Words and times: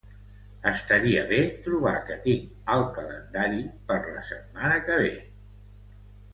Estaria 0.69 1.25
bé 1.31 1.41
trobar 1.67 1.93
què 2.07 2.17
tinc 2.25 2.73
al 2.77 2.87
calendari 2.97 3.63
per 3.93 4.01
la 4.09 4.27
setmana 4.33 4.83
que 4.91 5.01
ve. 5.07 5.15